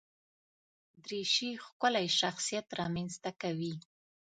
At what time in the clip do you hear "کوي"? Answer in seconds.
3.41-3.73